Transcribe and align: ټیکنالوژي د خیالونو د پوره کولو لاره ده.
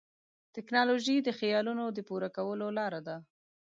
ټیکنالوژي 0.55 1.15
د 1.23 1.29
خیالونو 1.39 1.83
د 1.91 1.99
پوره 2.07 2.29
کولو 2.37 2.67
لاره 2.77 3.01
ده. 3.07 3.17